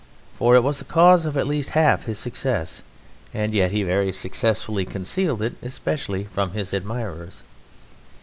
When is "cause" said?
0.85-1.27